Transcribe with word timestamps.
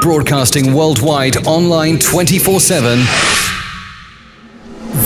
Broadcasting 0.00 0.72
worldwide 0.72 1.46
online 1.46 1.98
24 1.98 2.58
7. 2.58 2.98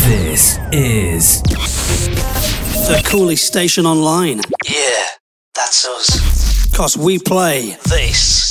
This 0.07 0.59
is 0.71 1.43
the 1.43 3.03
coolest 3.05 3.45
station 3.45 3.87
online. 3.87 4.41
Yeah, 4.65 5.07
that's 5.55 5.87
us. 5.89 6.73
Cause 6.77 6.97
we 6.97 7.19
play 7.19 7.77
this. 7.89 8.44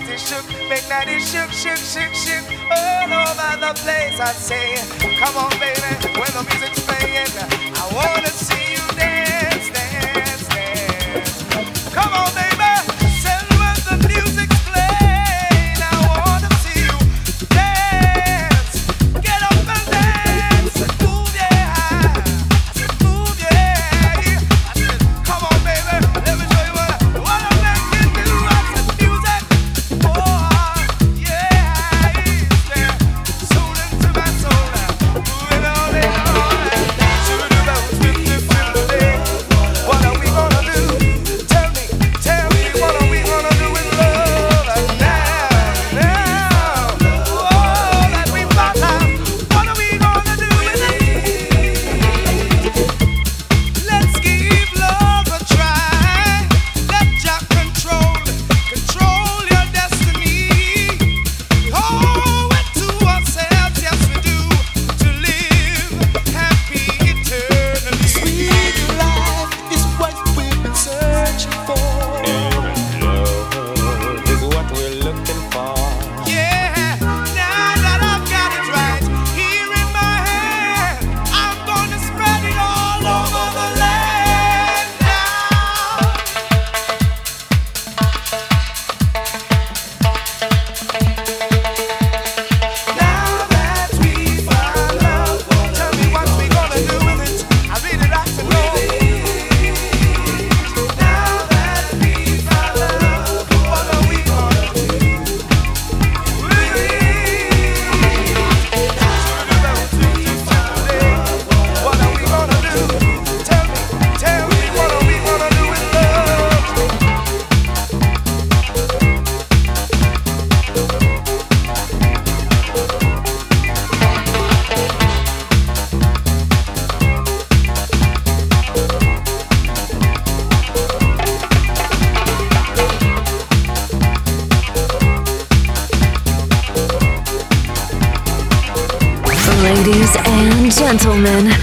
That 0.00 0.10
it 0.10 0.18
shook, 0.18 0.44
make 0.68 0.82
that 0.90 1.06
it 1.06 1.22
shook, 1.22 1.50
shook, 1.54 1.78
shook, 1.78 2.10
shook, 2.18 2.42
all 2.66 3.06
over 3.14 3.54
the 3.62 3.72
place. 3.78 4.18
I 4.18 4.32
say, 4.34 4.74
come 5.22 5.36
on, 5.38 5.54
baby, 5.62 5.83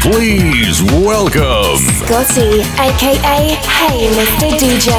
Please 0.02 0.82
welcome 0.82 1.78
Scotty, 1.78 2.62
aka 2.80 3.54
Hey 3.78 4.10
Mr. 4.18 4.50
DJ. 4.58 4.90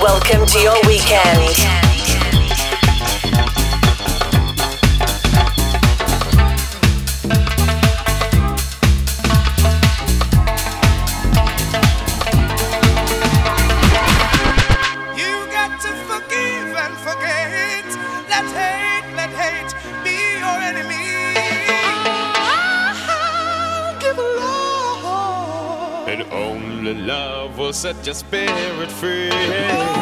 Welcome 0.00 0.46
to 0.46 0.58
your 0.58 0.80
weekend. 0.86 1.85
Set 27.86 28.04
your 28.04 28.14
spirit 28.14 28.90
free. 28.90 29.95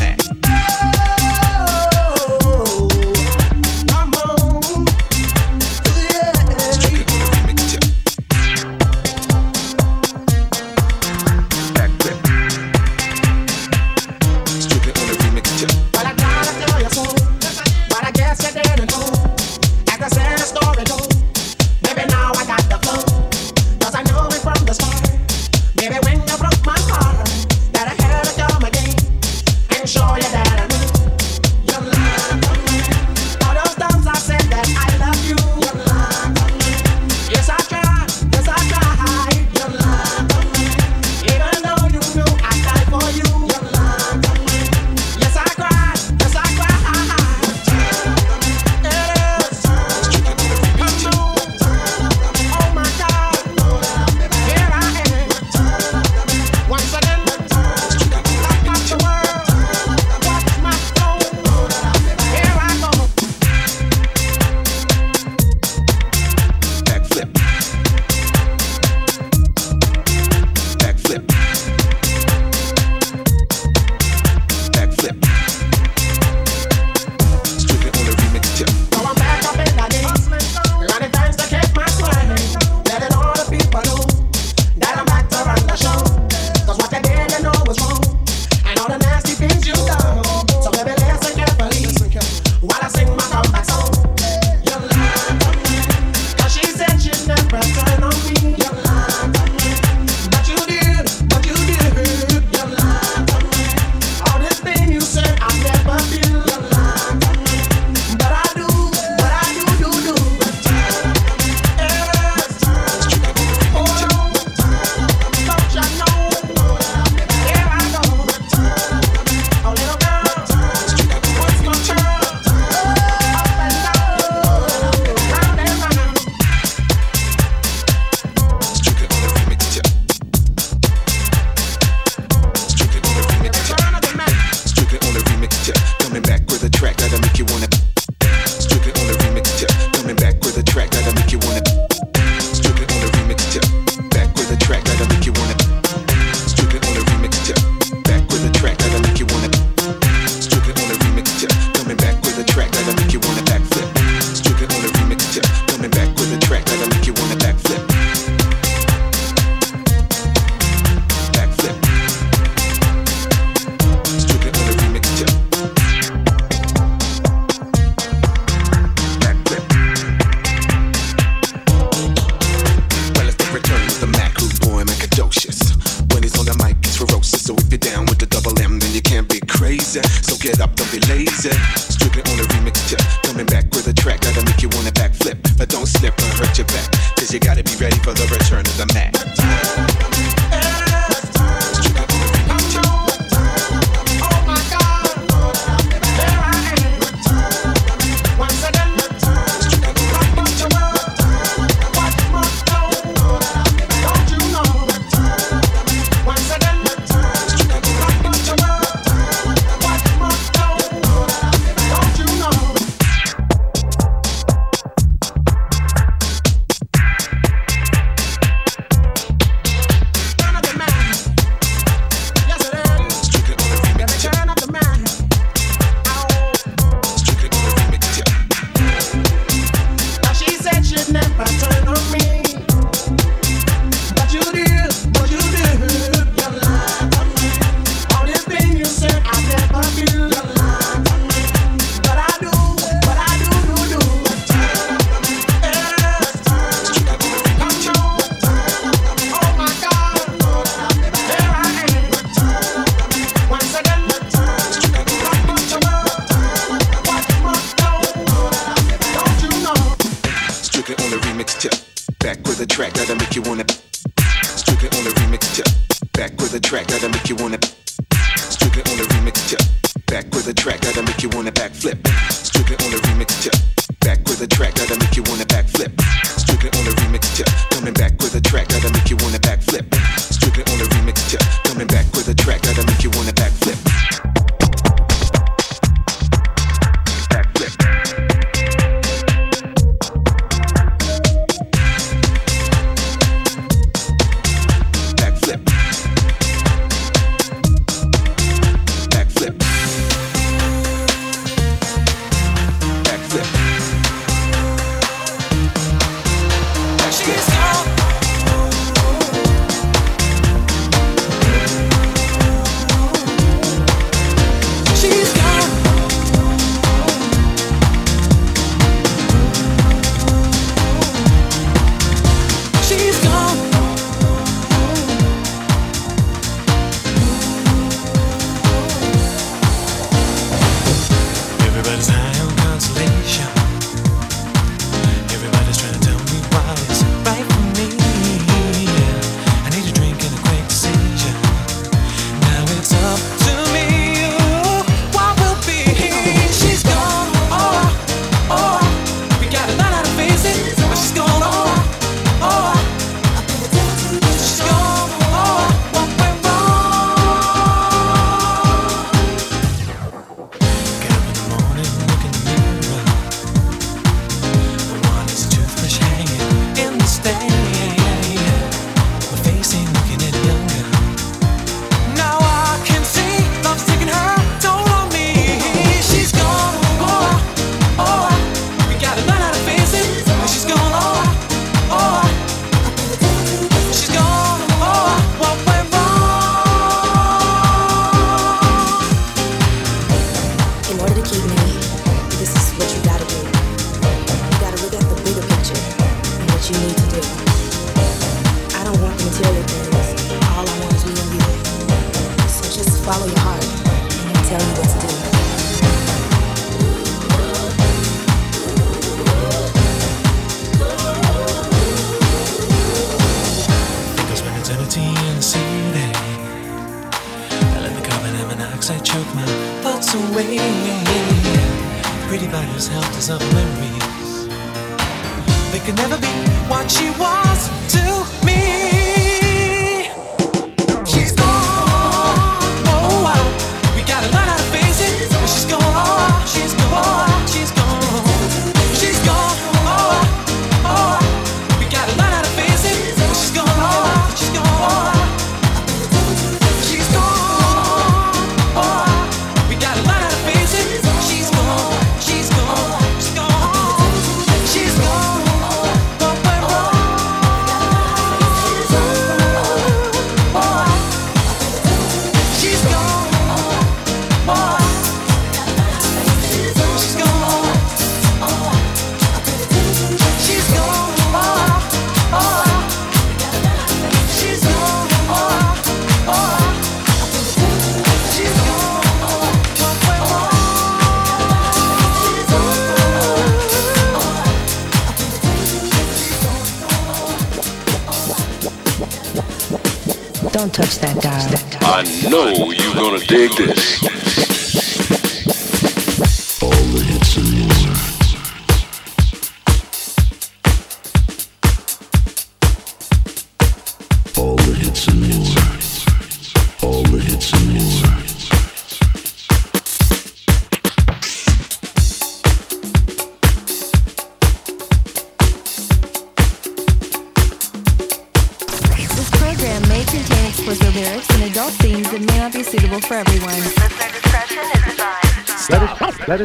I'm. 0.00 0.63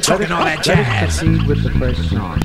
talking 0.10 0.32
all 0.32 0.44
that 0.44 0.64
jazz. 0.64 0.78
Let 0.78 0.88
us 0.88 1.20
proceed 1.20 1.48
with 1.48 1.64
the 1.64 1.70
first 1.72 2.10
song. 2.10 2.39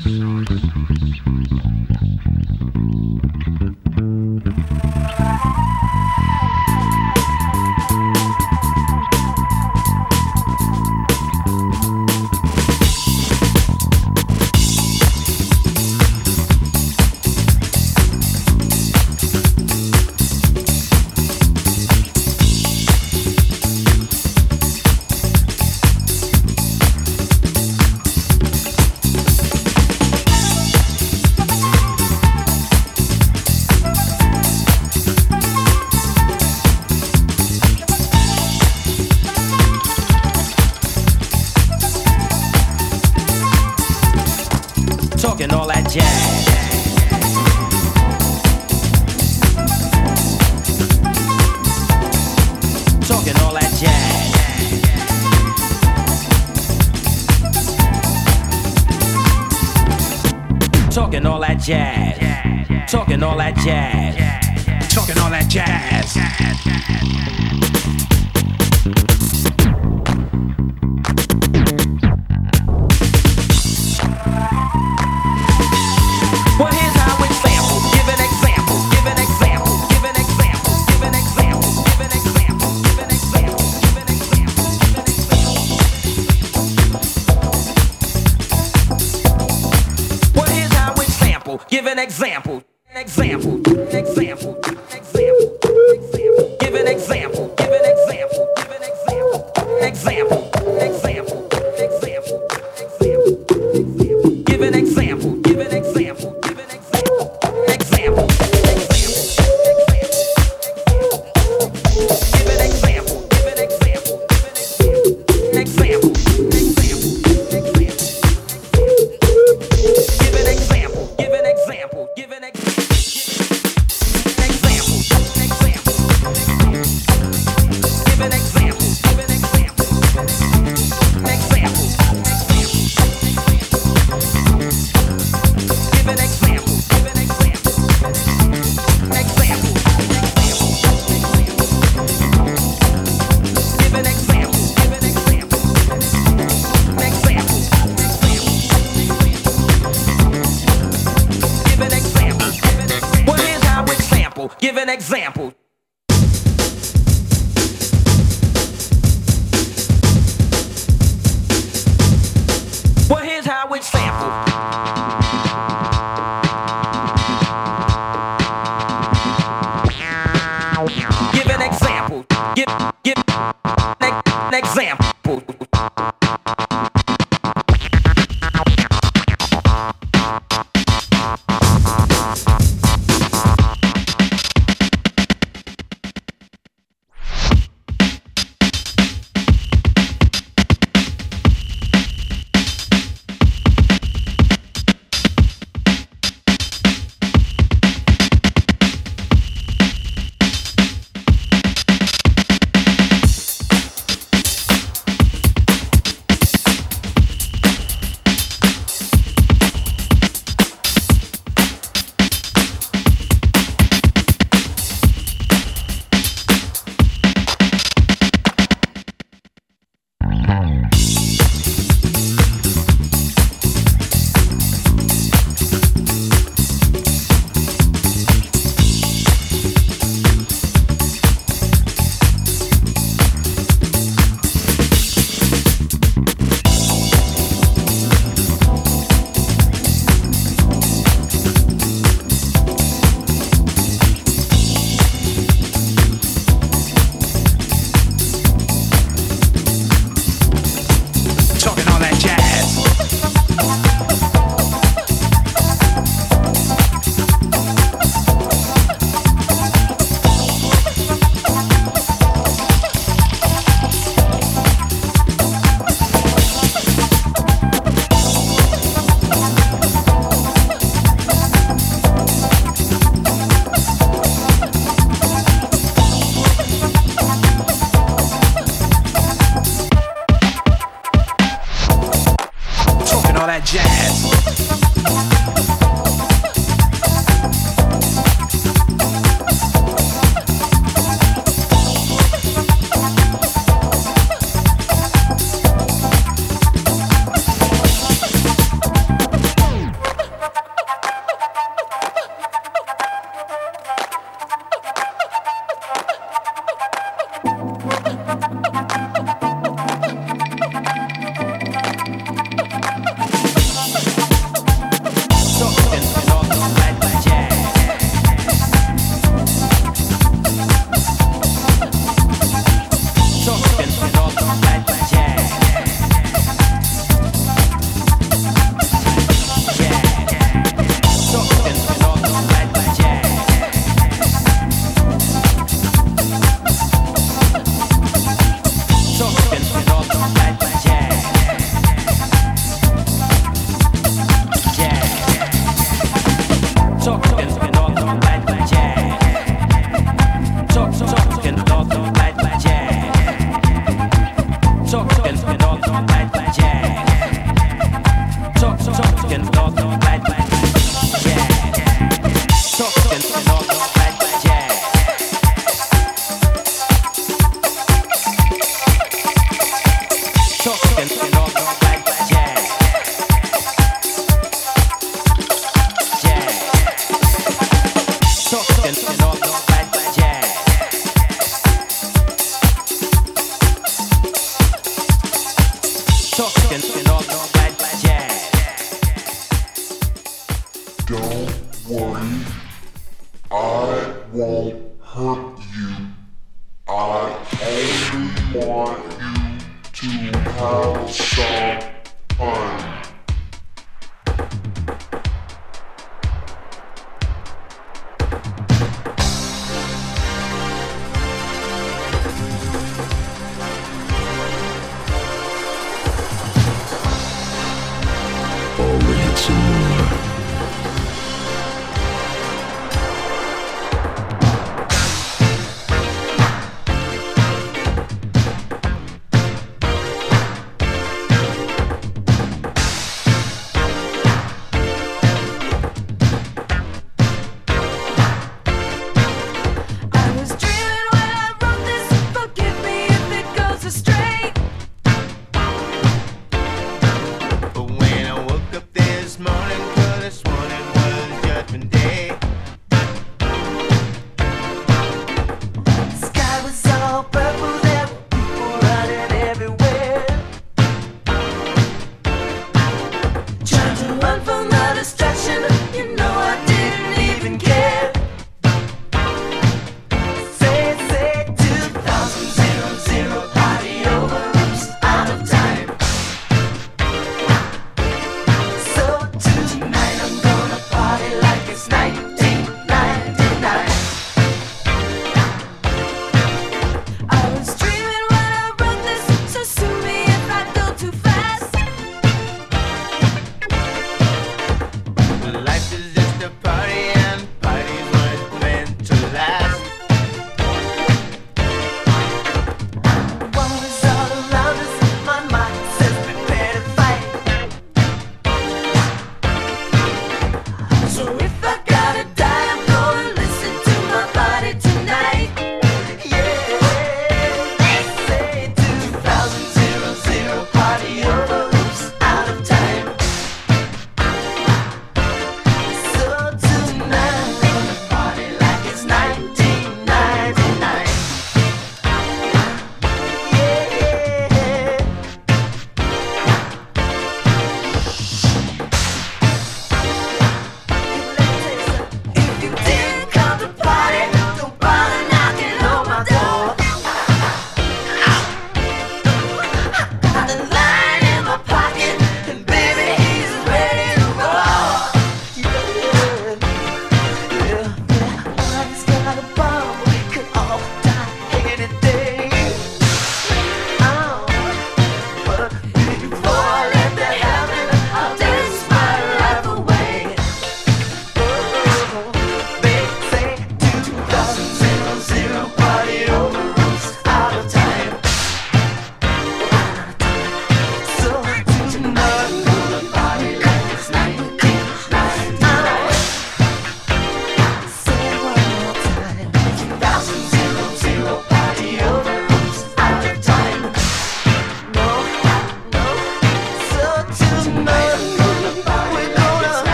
Example. 154.95 155.53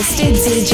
Good 0.00 0.70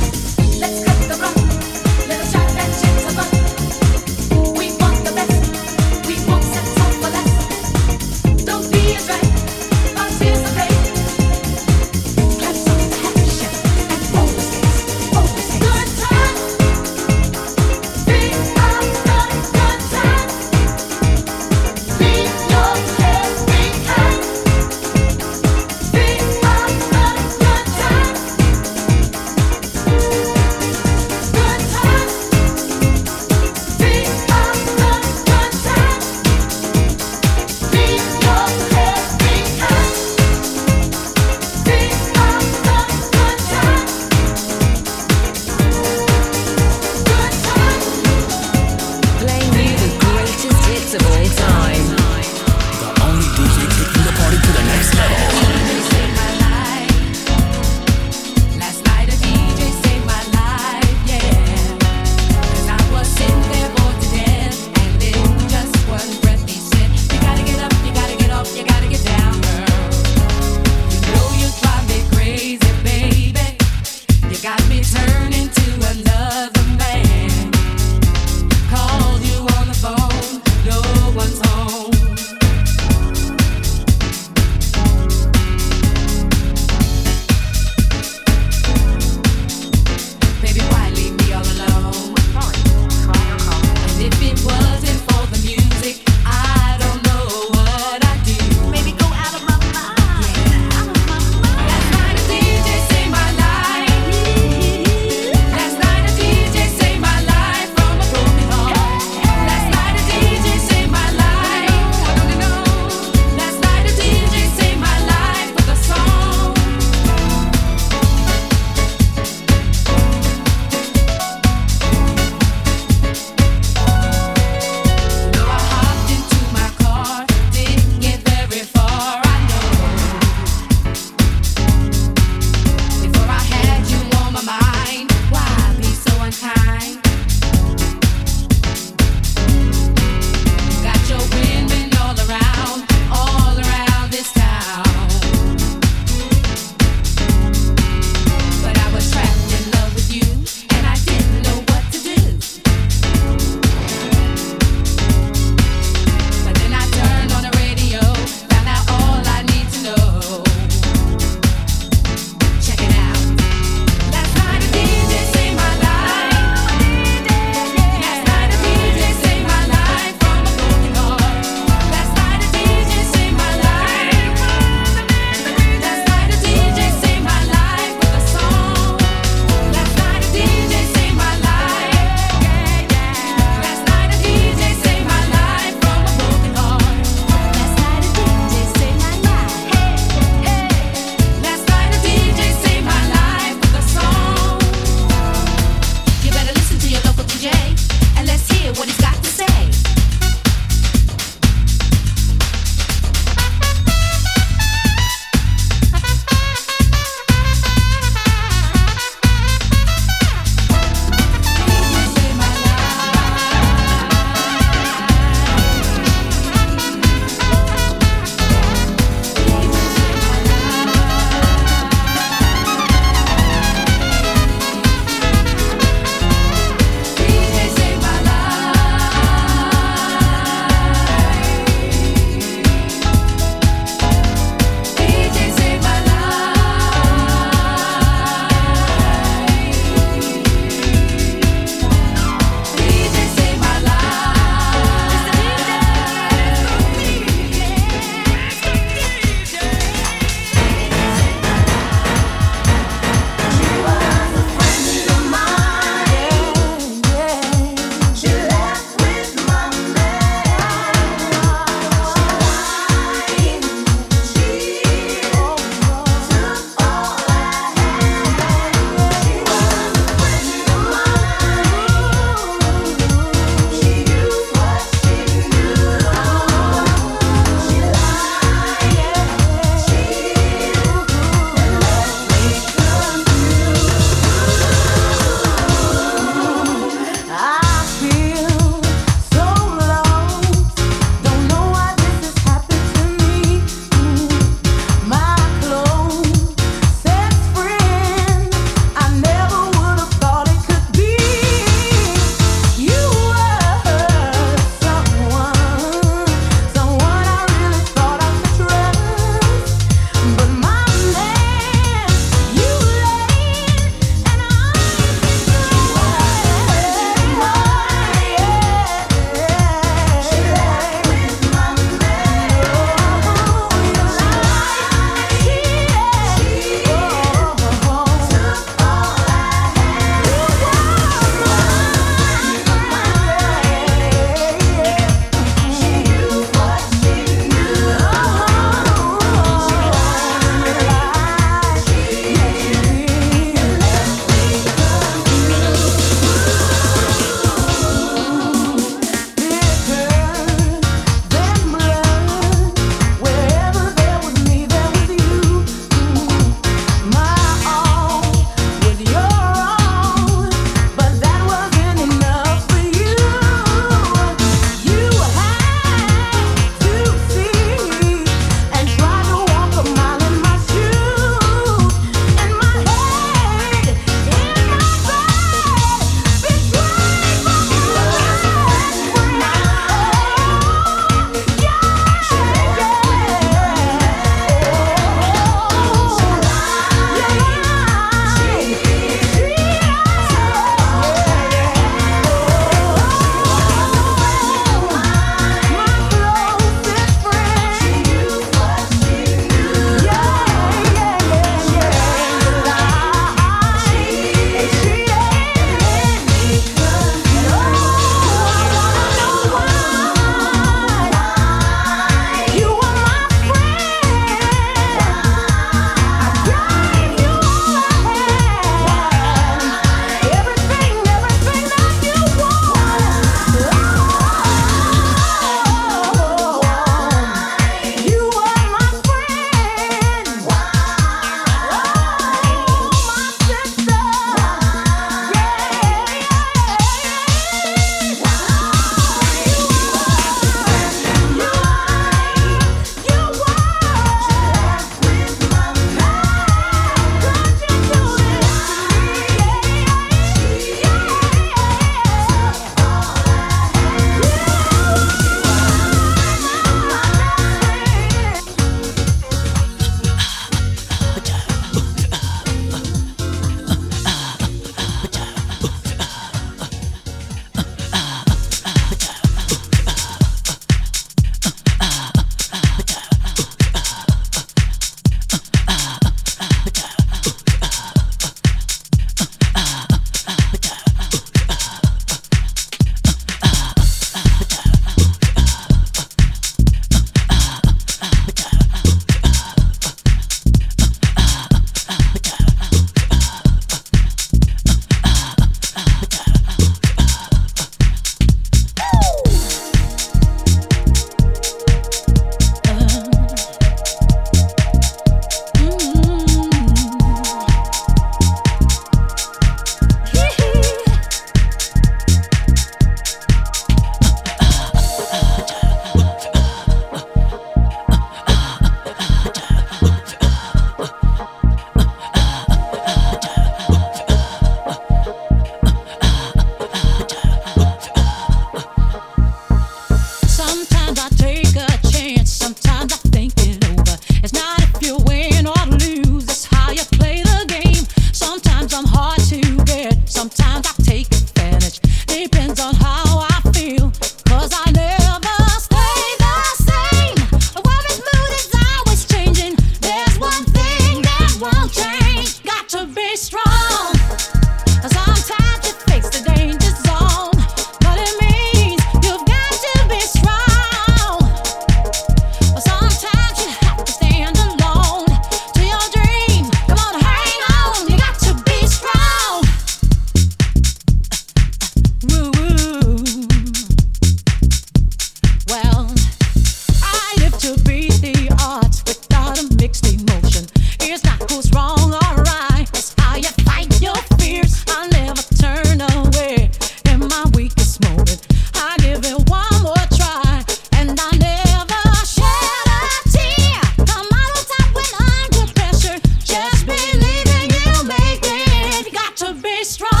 strong. 599.63 600.00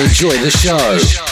Enjoy 0.00 0.36
the 0.42 0.50
show. 0.50 1.27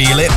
Feel 0.00 0.20
It 0.20 0.29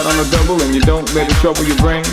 out 0.00 0.14
on 0.14 0.26
a 0.26 0.30
double 0.30 0.62
and 0.62 0.74
you 0.74 0.80
don't 0.80 1.12
let 1.14 1.30
it 1.30 1.36
trouble 1.36 1.64
your 1.64 1.76
brain. 1.76 2.09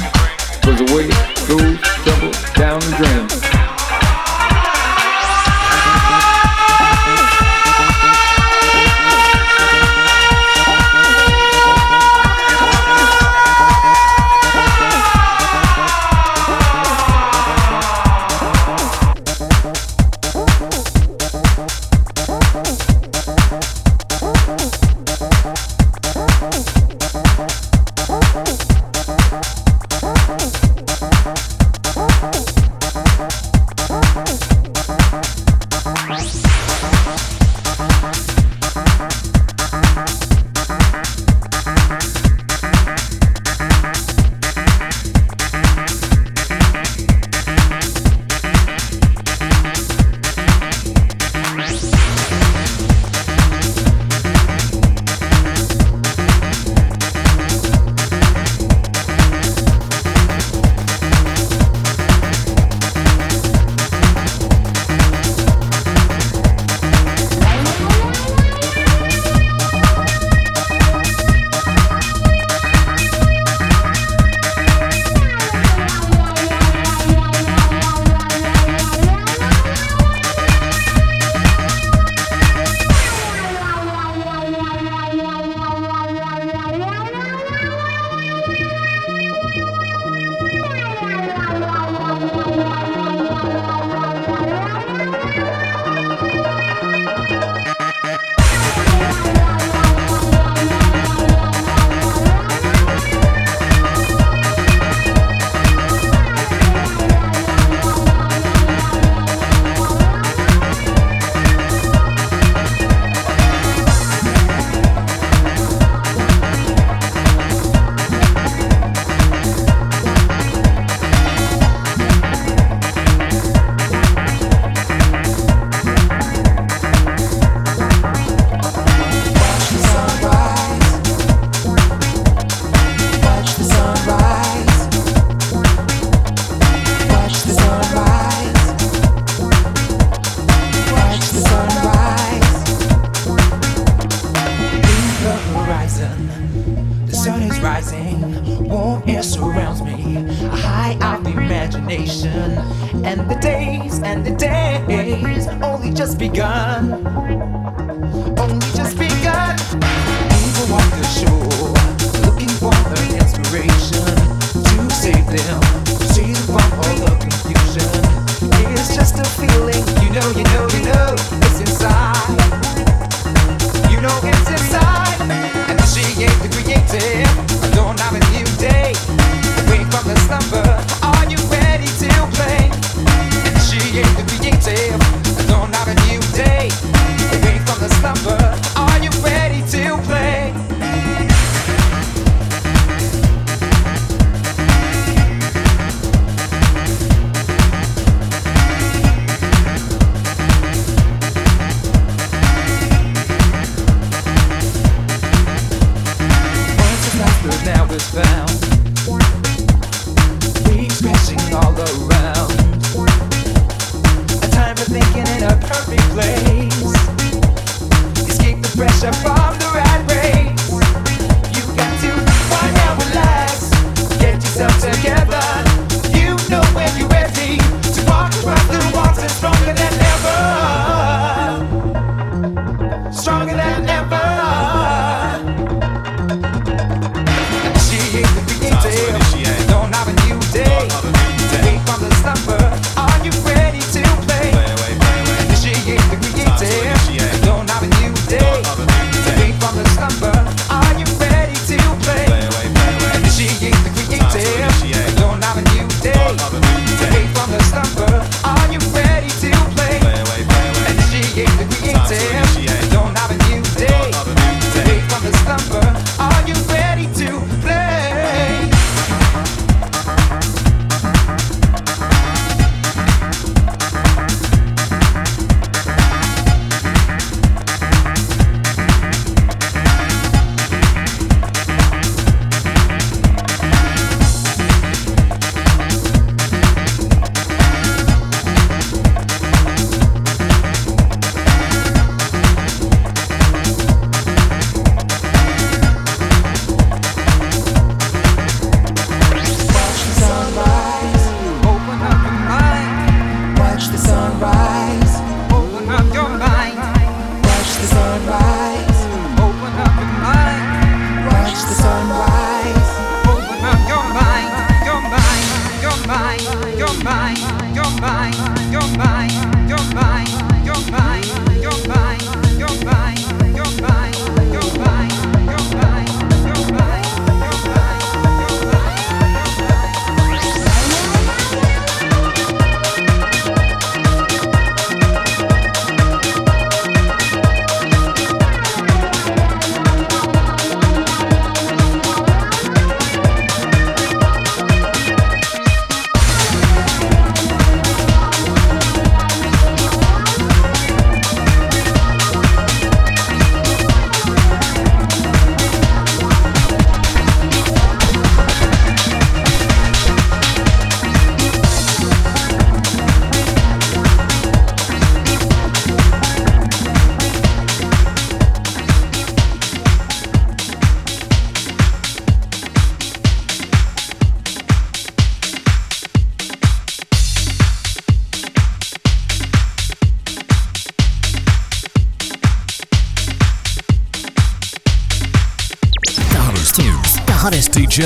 DJ. 387.97 388.03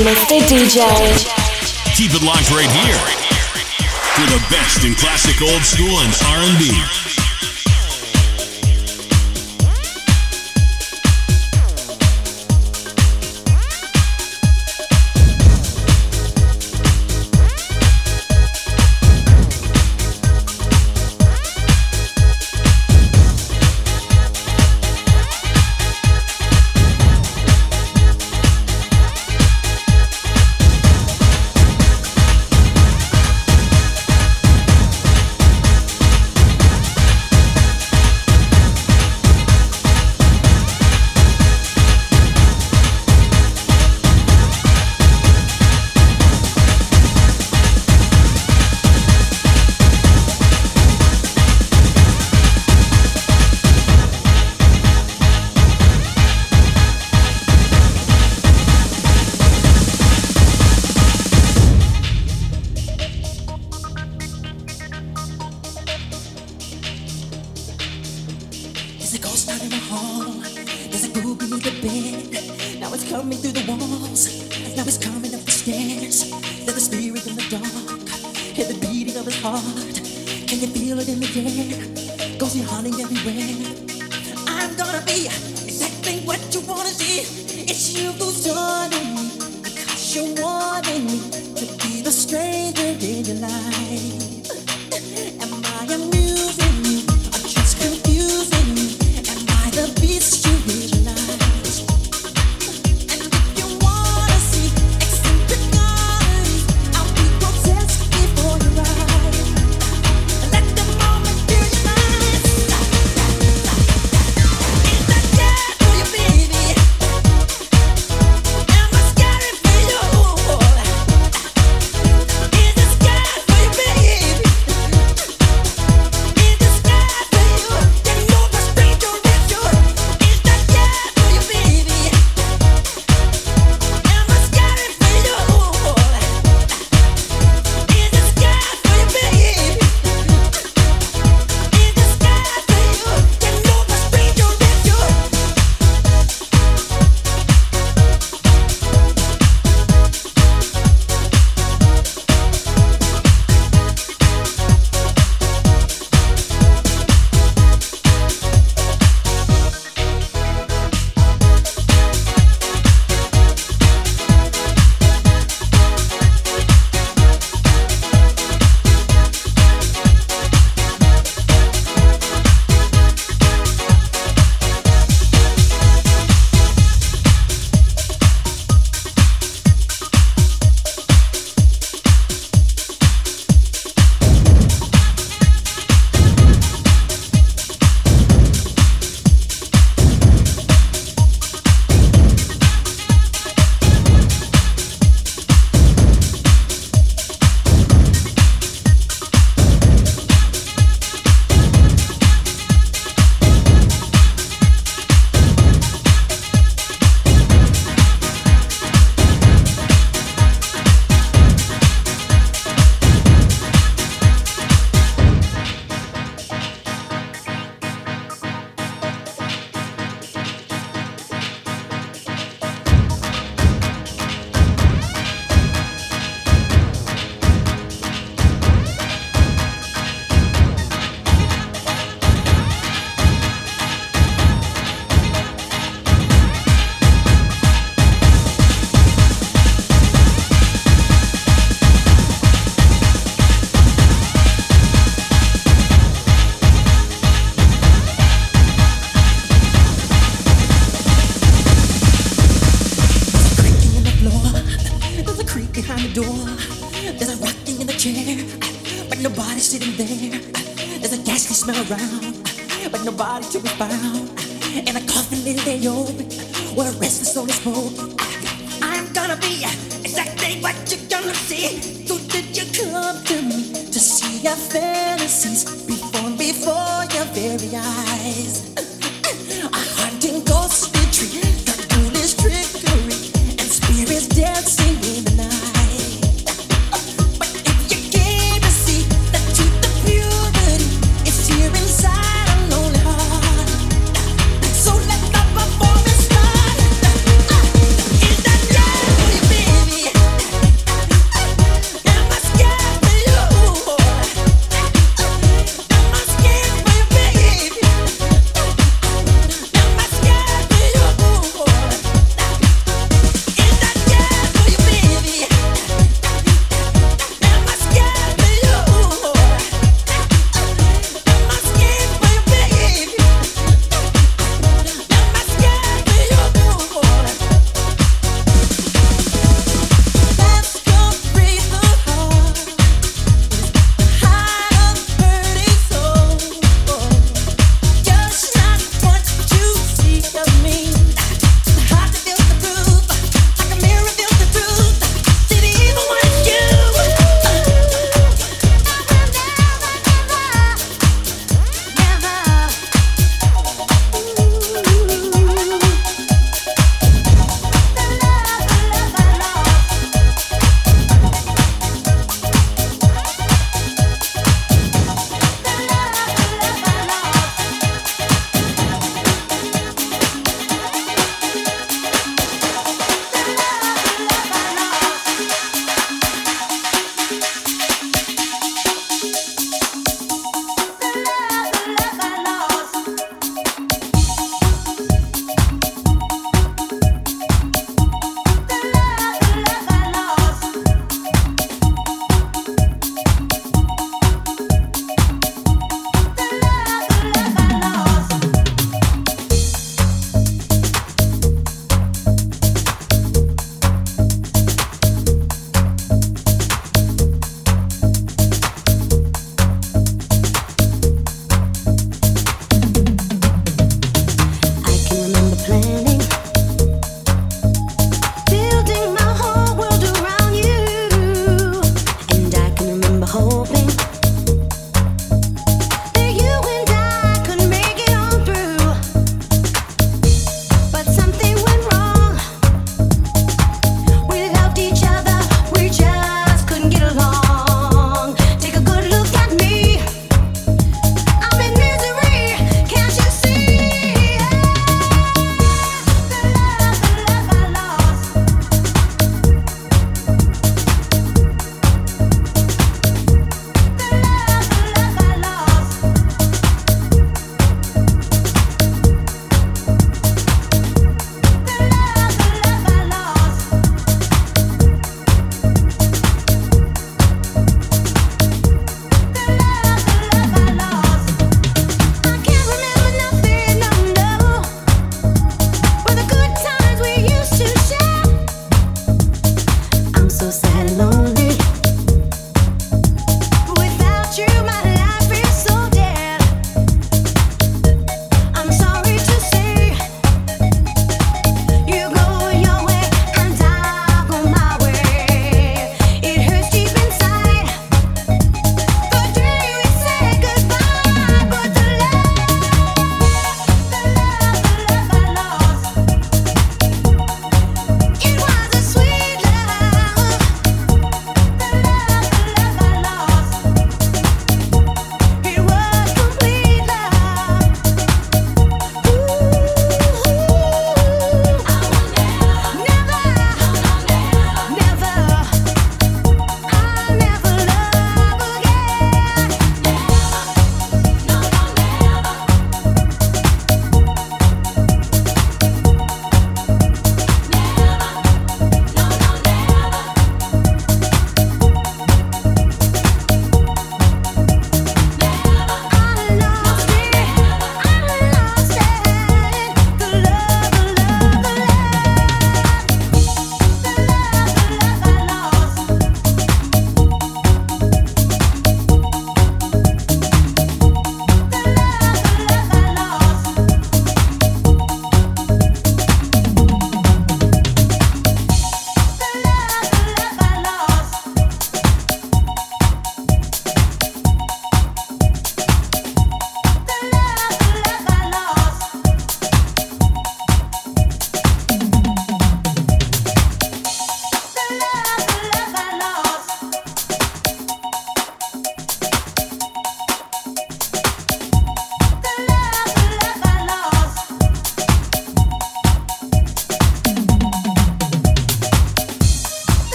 Mr. 0.00 0.40
DJ. 0.48 0.80
Keep 1.94 2.14
it 2.14 2.22
locked 2.22 2.50
right 2.50 2.70
here 2.70 2.96
for 4.16 4.26
the 4.32 4.40
best 4.48 4.84
in 4.84 4.94
classic 4.94 5.42
old 5.42 5.62
school 5.62 6.00
and 6.00 6.12
R&B. 6.24 7.01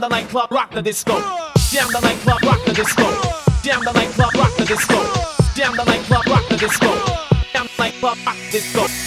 The 0.00 0.82
disco. 0.82 1.18
Damn 1.72 1.90
the 1.92 2.00
nightclub, 2.00 2.42
rock 2.42 2.64
the 2.64 2.72
disco. 2.72 3.04
Damn 3.62 3.82
the 3.84 3.92
nightclub, 3.92 4.34
rock 4.34 4.54
the 4.56 4.64
disco. 4.64 4.94
Damn 5.54 5.76
the 5.76 5.84
nightclub, 5.84 6.26
rock 6.26 6.48
the 6.48 6.56
disco. 6.56 6.88
Damn 7.52 7.66
the 7.66 7.82
nightclub, 7.82 8.18
rock 8.26 8.36
the 8.36 8.50
disco. 8.50 9.05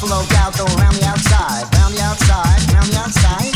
buffalo 0.00 0.26
gal 0.28 0.50
go 0.52 0.64
round 0.76 0.94
the 0.96 1.06
outside, 1.06 1.64
round 1.74 1.94
the 1.94 2.02
outside, 2.02 2.72
round 2.72 2.92
the 2.92 2.98
outside. 2.98 3.55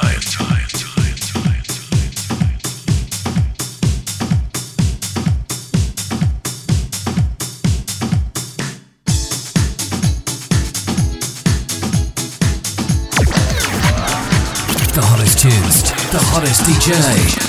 DJ. 16.81 17.40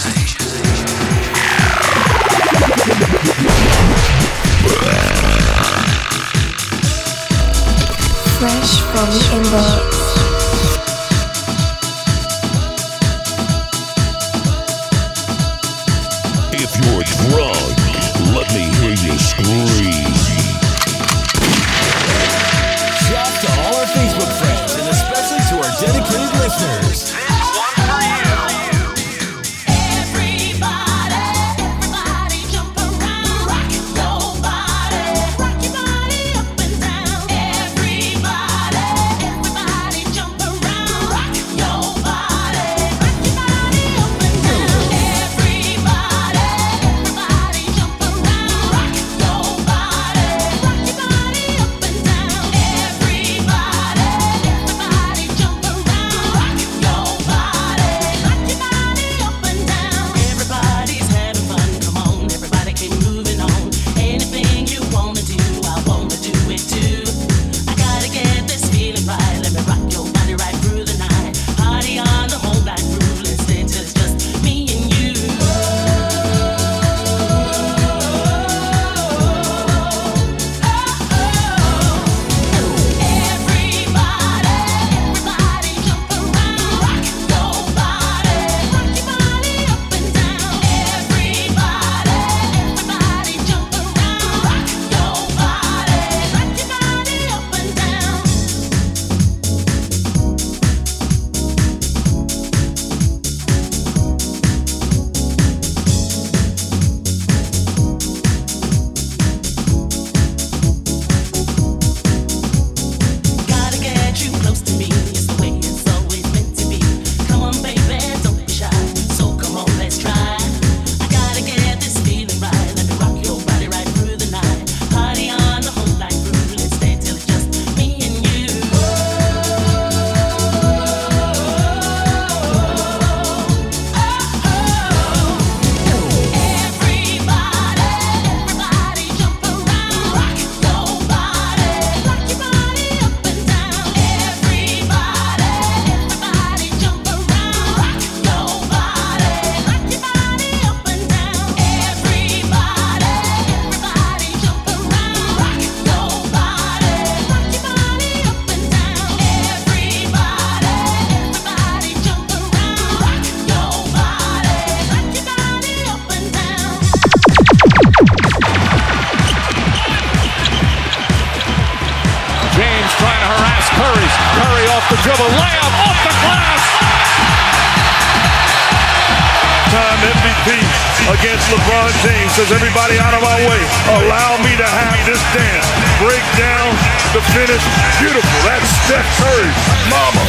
Says 182.43 182.59
everybody 182.59 182.98
out 182.98 183.14
of 183.14 183.23
my 183.23 183.39
way. 183.47 183.62
Allow 184.02 184.39
me 184.43 184.51
to 184.59 184.66
have 184.66 184.98
this 185.06 185.23
dance. 185.31 185.66
Break 186.02 186.24
down 186.35 186.74
the 187.14 187.23
finish. 187.31 187.62
Beautiful. 188.02 188.39
That's 188.43 188.66
Steph 188.82 189.06
Curry. 189.23 189.51
Mama. 189.86 190.24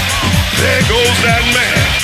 There 0.61 0.81
goes 0.85 1.17
that 1.25 1.41
man. 1.57 2.03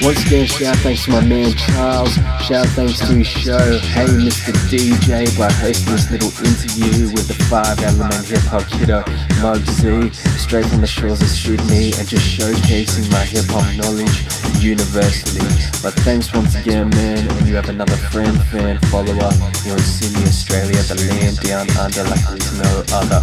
Once 0.00 0.24
again, 0.24 0.46
shout 0.46 0.76
thanks 0.76 1.04
to 1.04 1.10
my 1.10 1.20
man 1.20 1.52
Charles. 1.52 2.14
Shout 2.40 2.64
thanks 2.72 2.98
to 3.00 3.12
his 3.20 3.26
show, 3.26 3.78
Hey 3.92 4.08
Mr. 4.08 4.56
DJ, 4.72 5.28
by 5.36 5.52
hosting 5.52 5.92
this 5.92 6.10
little 6.10 6.32
interview 6.40 7.12
with 7.12 7.28
the 7.28 7.36
five 7.52 7.78
element 7.84 8.24
hip 8.24 8.40
hop 8.48 8.64
kiddo 8.72 9.04
Mug 9.42 9.60
Z, 9.60 10.08
straight 10.50 10.66
from 10.66 10.80
the 10.80 10.86
shores 10.88 11.22
of 11.22 11.28
Sydney, 11.28 11.92
and 11.96 12.08
just 12.08 12.26
showcasing 12.26 13.08
my 13.12 13.22
hip 13.22 13.44
hop 13.50 13.72
knowledge 13.76 14.26
universally. 14.60 15.46
But 15.80 15.94
thanks 16.02 16.34
once 16.34 16.56
again, 16.56 16.90
man, 16.90 17.18
and 17.18 17.46
you 17.46 17.54
have 17.54 17.68
another 17.68 17.94
friend, 17.94 18.36
fan, 18.46 18.76
follower 18.90 19.30
here 19.62 19.74
in 19.74 19.78
Sydney, 19.78 20.24
Australia, 20.24 20.82
the 20.82 20.96
land 21.08 21.38
down 21.38 21.70
under 21.78 22.02
like 22.02 22.26
there's 22.26 22.58
no 22.58 22.82
other. 22.92 23.22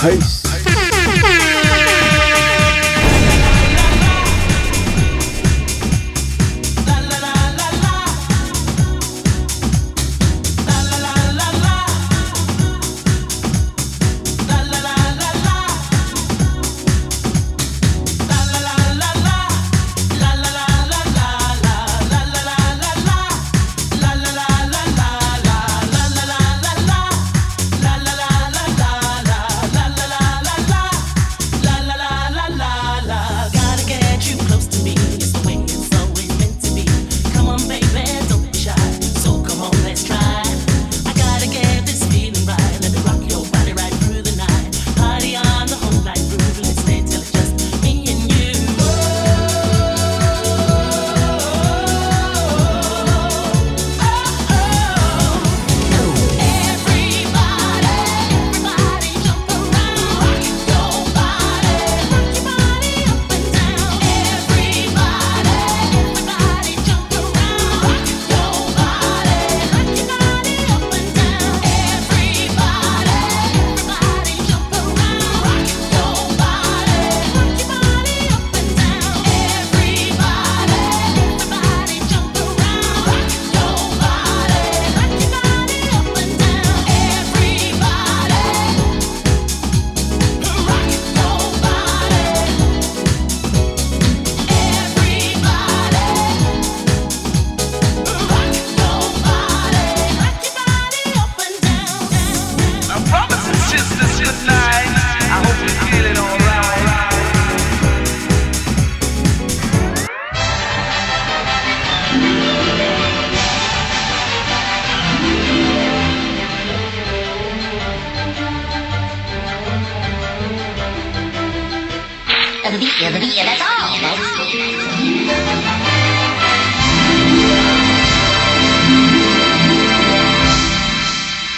Peace! 0.00 1.43